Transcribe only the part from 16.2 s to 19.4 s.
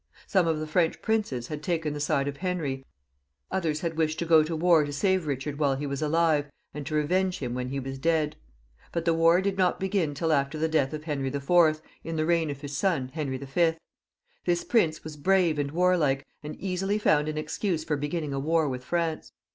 and easily found an excuse for beginning a war with France.